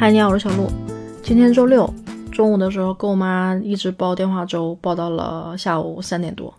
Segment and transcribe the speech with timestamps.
[0.00, 0.70] 嗨，你好，我是小鹿。
[1.24, 1.92] 今天周六
[2.30, 6.54] 中午的时候，跟我妈一直煲电话粥，煲到了下午三点多。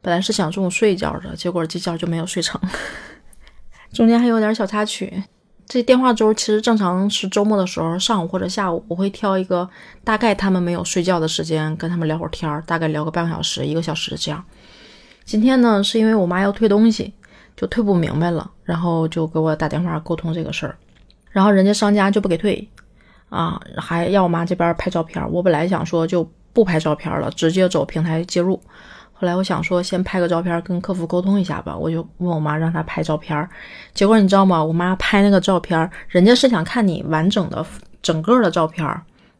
[0.00, 2.60] 本来是想中午睡一觉的，结果这觉就没有睡成。
[3.92, 5.24] 中间还有点小插曲。
[5.66, 9.68] 这电话粥其实正常是周末的时候，上午或者下午，我会挑一个
[10.04, 14.44] 大概他们没有睡觉的时间，跟他们聊会儿天儿，大概聊个半个小时、一个小时这样。
[15.24, 17.12] 今天呢，是因为我妈要退东西，
[17.56, 20.76] 就退不明白了，然后就给我打电话沟通这个事儿，
[21.32, 22.68] 然后人家商家就不给退，
[23.34, 25.20] 啊，还要我妈这边拍照片。
[25.32, 28.60] 我本来想说就不拍照片了，直接走平台介入。
[29.12, 33.48] 后来我想说先拍个照片跟客服沟通一下吧，我就问我妈让她拍照片。
[33.92, 34.62] 结果你知道吗？
[34.62, 37.64] 我妈拍那个照片，人家是想看你完整的
[38.02, 38.86] 整个的照片，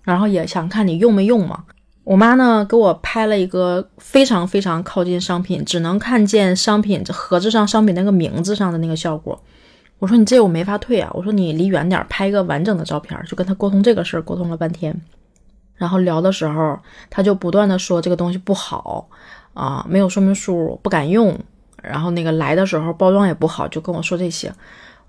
[0.02, 1.64] 然后也想看你用没用嘛。
[2.02, 9.40] 我妈呢给我拍了一个非常非常靠近商品，只能看见商品盒子上商品那个名字上的那个效果。
[9.98, 14.94] 我说你这我没法退啊，我说你离远点拍一个完整的照片，就跟他沟通这个事儿，沟通了半天。
[15.76, 16.78] 然后聊的时候，
[17.10, 19.08] 他就不断的说这个东西不好
[19.54, 21.36] 啊，没有说明书，不敢用。
[21.82, 24.52] 然后那个来的时候包装也不好，就跟我说这些。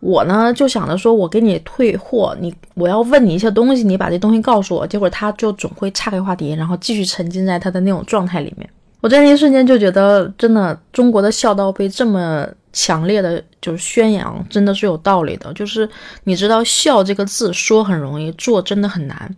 [0.01, 4.85] 我呢就想着说，我给你退货，你我要问你一些东西，你把这东西告诉我。
[4.85, 8.69] 结果他就总会岔开话题，然后继续沉浸在他的那种状态里面。
[9.01, 15.51] 我在那一瞬间就觉得，真的中国的孝道被这么强烈的就是宣扬，真的是有道理的。
[15.53, 15.89] 就是
[16.25, 19.35] 你知道“孝”这个字说很容易，做真的很难。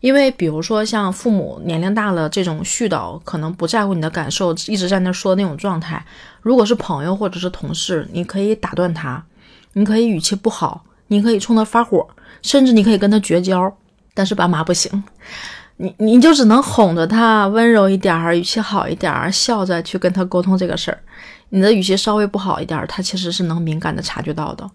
[0.00, 6.04] 因为比如说像父母年龄大了这种絮叨，可能不在乎你的感受，一直在那说那种状态。
[6.40, 9.22] 如果是朋友或者是同事，你可以打断他。
[9.72, 12.06] 你可以语气不好，你可以冲他发火，
[12.40, 13.76] 甚至你可以跟他绝交。
[14.14, 15.02] 但是爸妈不行，
[15.78, 20.98] 你你就只能哄着他，温柔一点儿，语气好一点儿，笑着去跟他沟通这个事儿。
[21.50, 24.68] 你的语气稍微不好一点儿，他其实是能敏感的察觉到的。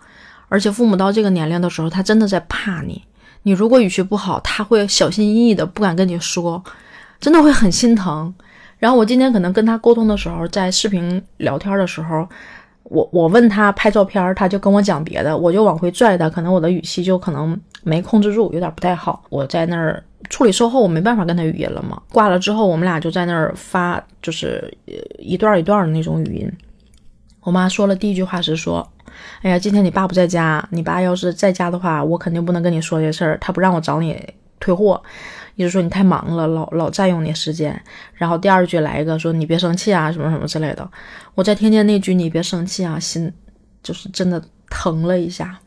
[0.48, 3.02] 而且父母到这个年龄的时候，他真的在怕你。
[3.44, 6.64] 你如果语气不好，他会小心翼翼的，不敢跟你说，
[7.20, 8.34] 真的会很心疼。
[8.78, 12.28] 然后我今天可能跟他沟通的时候，在视频聊天的时候。
[12.84, 19.24] 我我问他拍照片，他就跟我讲别的，我就往回拽他，可能我的语气就可能没控制住，有点不太好。
[19.30, 22.02] 我在那儿处理售后，我没办法跟他语音了嘛。
[22.09, 24.75] 挂了之后，我们俩就在那儿发，就是
[25.19, 26.52] 一段一段的那种语音。
[27.42, 28.88] 我妈说了第一句话是说
[29.44, 34.18] ：“哎呀，今天你爸不在家，你爸要是在家的话，我肯定不能跟你说这事儿，他不让我找你
[34.59, 35.03] 退货。”
[35.56, 37.80] 意思说你太忙了，老老占用你时间。
[38.13, 40.90] 然后第二句来一个说你别生气啊，什么什么之类的。
[41.36, 43.31] 我再听见那句你别生气啊，心
[43.84, 45.59] 就是真的疼了一下。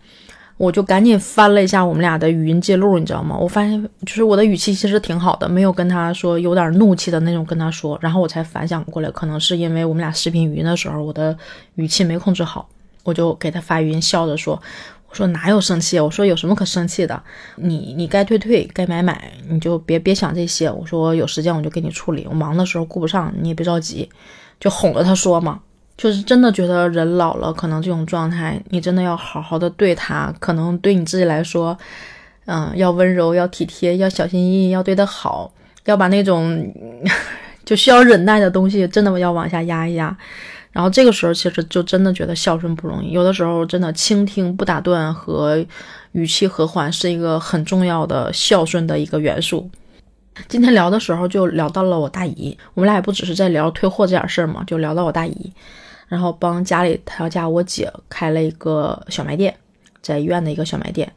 [0.57, 3.37] 我就赶紧翻了一下我们俩的语音记录，你知道吗？
[3.37, 7.99] 我发现就是我的语气其实挺好的，没有跟他说有点怒气的那种跟他说。
[8.01, 11.37] 然后我才反想过来，可能是因为我们俩视频语音的时候我的
[11.75, 12.69] 语气没控制好，
[13.03, 14.61] 我就给他发语音笑着说。
[15.09, 16.01] 我说哪有生气？
[16.01, 17.23] 我说有什么可生气的？
[17.55, 20.69] 你你该退退，该买买，你就别别想这些。
[20.69, 24.09] 我说有时间我就给你处理，我忙的时候顾不上，你也别着急，
[24.59, 25.61] 就哄着他说嘛。
[25.97, 30.35] 就是真的觉得人老了，可能这种状态，你真的要好好的对他。
[30.41, 31.77] 可能对你自己来说，
[32.47, 35.53] 嗯，要温柔，要体贴，要小心翼翼，要对他好，
[35.85, 36.73] 要把那种
[37.65, 40.17] 就需要忍耐的东西，真的要往下压一压。
[40.73, 43.13] 然后这个时候，其实就真的觉得孝顺不容易。
[43.13, 45.65] 有的时候，真的倾听不打断和
[46.11, 49.71] 语气和缓是一个很重要的孝顺的一个元素。
[50.49, 55.53] 今天聊的时候，就聊到了我大姨，我们俩也不只是在聊退货这点事儿嘛，就聊到我大姨，
[56.09, 59.55] 然后帮家里他家我姐开了一个小卖店，
[60.03, 61.13] 在医院的一个小卖店，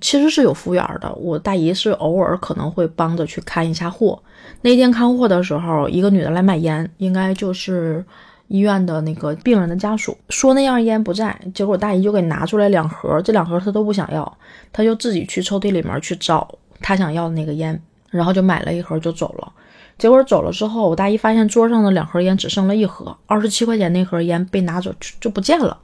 [0.00, 1.12] 其实是有服务员的。
[1.14, 4.22] 我大姨是偶尔可能会帮着去看一下货。
[4.62, 8.04] 那天看货的时候，一个女的来买烟，应该就是。
[8.48, 14.38] 医院的那个病人的家属说那样烟不在，结果大姨就给拿出来两盒，这两盒她都不想要，
[14.72, 16.48] 她就自己去抽屉里面去找
[16.80, 19.52] 她想要的那个烟，然后就买了一盒就走了。
[19.98, 25.76] 结果走了之后，我大姨发现桌上的两盒烟只剩了一盒，二十七块钱那盒烟被拿走就就不见了。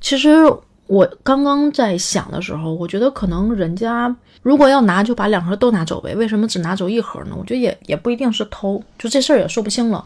[0.00, 0.36] 其实
[0.86, 7.36] 我刚刚在想的时候，我觉得可能人家如果要拿就把两盒都拿走呗，为什么只拿走一盒呢？
[7.38, 10.04] 我觉得也也不一定是偷，就这事儿也说不清了。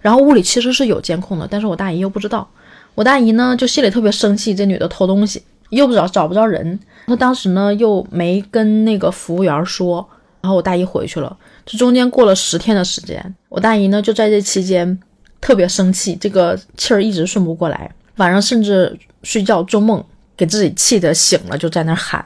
[0.00, 2.48] 然后屋里其实是有监控的，但是我大姨又不知道。
[2.94, 6.78] 我大姨呢就心里特别生气，这女的偷东西，又不找找不着人。
[7.06, 10.08] 她当时呢又没跟那个服务员说，
[10.40, 11.36] 然后我大姨回去了。
[11.64, 14.98] 这中间过了十天的时间，我大姨呢就在这期间
[15.40, 17.90] 特别生气，这个气儿一直顺不过来。
[18.16, 20.02] 晚上甚至睡觉做梦，
[20.36, 22.24] 给自己气得醒了，就在那喊。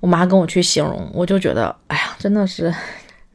[0.00, 2.74] 我妈跟我去形容，我就觉得，哎呀，真的是。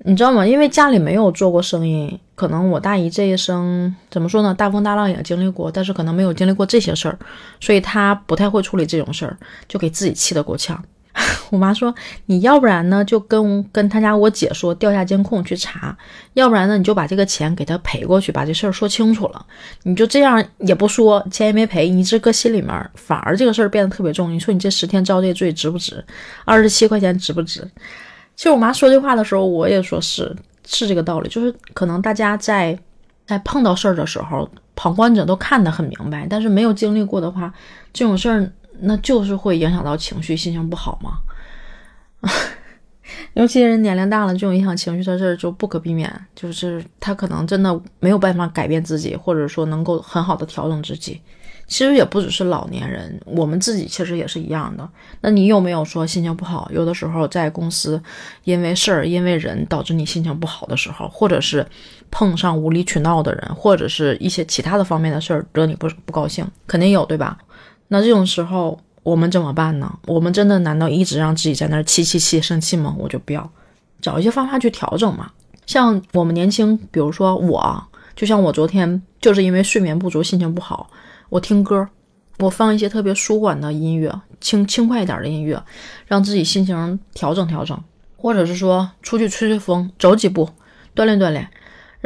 [0.05, 0.45] 你知道吗？
[0.45, 4.53] 因为家里没有做过生意，可能我大姨这一生怎么说呢？
[4.53, 7.17] 大风大浪也经历过，但是可能没有经历过这些事儿，
[7.59, 9.35] 所以她不太会处理这种事儿，
[9.67, 10.81] 就给自己气得够呛。
[11.49, 11.93] 我妈说
[12.27, 15.95] ：“你要不然呢，就跟跟他家我姐说调下监控去查；
[16.33, 19.45] 要不然呢，你就把这个钱给他赔过去，把这事儿说清楚了。
[19.83, 24.31] 你就这样也不说，钱也没赔，你这搁心里面，反而这个事儿变得特别重。
[24.31, 26.03] 你说你这十天遭这罪值不值？
[26.45, 27.69] 二十七块钱值不值？”
[28.35, 30.35] 其实我妈说这话的时候，我也说是
[30.67, 32.77] 是这个道理，就是可能大家在
[33.25, 37.51] 在碰到事儿的时候，旁观者都看得很明白，但是没有经历过的话，
[37.91, 38.51] 这种事儿
[38.81, 41.19] 那就是会影响到情绪，心情不好嘛。
[43.33, 46.11] 尤其人年龄大了，这种影响情绪的事儿就不可避免。
[46.35, 51.21] 就是他可能真的没有办法改变自己，或者说能够很好的调整自己。
[51.67, 54.87] 其实也不只是老年人，我们自己其实也是一样的。
[55.21, 56.69] 那你有没有说心情不好？
[56.73, 58.01] 有的时候在公司，
[58.45, 61.65] 因为事儿、因为人导致你心情不好的时候，或者是
[62.09, 67.37] 碰上无理取闹的人，或者是一些其他的方面的事儿惹你不不高兴，肯定有，对吧？
[67.87, 68.79] 那这种时候。
[69.03, 69.99] 我们怎么办呢？
[70.05, 72.93] 我们真的难道一直让自己在那儿气气气生气吗？
[72.99, 73.49] 我就不要，
[74.01, 75.31] 找一些方法去调整嘛。
[75.65, 77.81] 像我们年轻，比如说我，
[78.17, 80.89] 就像我昨天就是因为睡眠不足，心情不好，
[81.29, 81.87] 我听歌，
[82.39, 85.63] 我放一些特别舒缓的音乐，轻轻快一点的音乐，
[86.05, 87.81] 让自己心情调整调整，
[88.17, 90.49] 或者是说出去吹吹风，走几步，
[90.93, 91.49] 锻炼锻炼。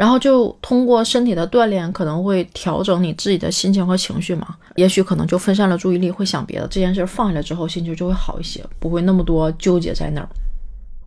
[0.02, 4.56] 然后就通过身体的锻炼，可能会调整你自己的心情和情绪嘛。
[4.74, 6.66] 也许可能就分散了注意力，会想别的。
[6.66, 10.28] 这件事放下来之后，心情就会好一些，不会那么多纠结在那儿。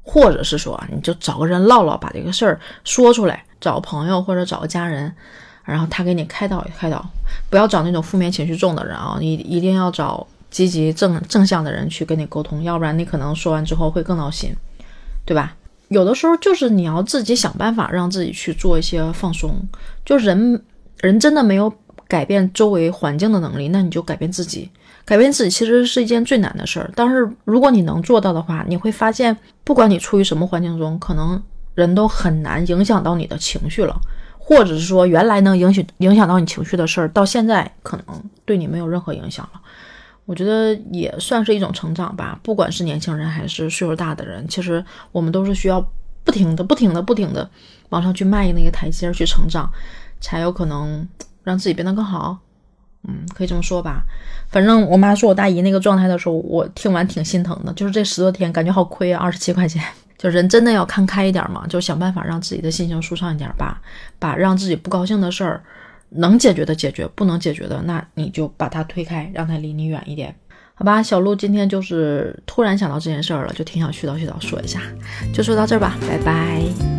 [0.01, 5.13] 或者是说，你就找个人唠唠，把这个事儿说出来，找朋友或者找个家人，
[5.65, 7.05] 然后他给你开导开导。
[7.49, 14.55] 不要找那种负面情绪重的人啊，你一定要找积极正正向的人去跟你沟通，要不然你可能说完之后会更闹心，
[15.25, 15.53] 对吧？
[15.89, 19.55] 有的时候就是你要自己想办法让自己去做一些放松。
[20.03, 20.61] 就人，
[21.01, 21.71] 人真的没有
[22.07, 24.69] 改变周围环境的能力，那你就改变自己。
[25.03, 26.91] 改变自己其实是一件最难的事儿。
[26.95, 31.39] 但是如果你能做到的话，你会发现，不管你处于什么环境中，可能
[31.75, 33.95] 人都很难影响到你的情绪了，
[34.39, 39.61] 或者是说原来能影响影响到你情绪的事儿，到现在可能对你没有任何影响了。
[40.25, 45.85] 我觉得也算是一种成长吧，不管是年轻人还是岁数大的人，其实我们都是需要
[46.23, 47.47] 不停的、不停的、不停的
[47.89, 49.71] 往上去迈那个台阶去成长，
[50.19, 51.07] 才有可能
[51.43, 52.39] 让自己变得更好。
[53.07, 54.03] 嗯，可以这么说吧。
[54.49, 57.71] 反正我妈说我大姨那个状态的时候，我听完挺心疼的。
[57.73, 59.83] 就是这十多天感觉好亏啊，二十七块钱。
[60.17, 63.79] 就人真的要看开一点嘛，就想办法让自己的心情舒畅一点吧，
[64.17, 65.61] 把让自己不高兴的事儿。
[66.09, 70.33] 能解决的解决，不能解决的，那你就把它推开，让它离你远一点，
[70.73, 71.03] 好吧？
[71.03, 74.81] 小鹿今天就是突然想到这件事儿了，就挺想絮叨絮叨说一下，
[75.33, 76.94] 就说到这儿吧，拜拜。